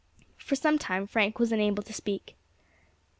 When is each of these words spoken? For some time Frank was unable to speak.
For 0.39 0.55
some 0.55 0.79
time 0.79 1.05
Frank 1.05 1.37
was 1.37 1.51
unable 1.51 1.83
to 1.83 1.93
speak. 1.93 2.35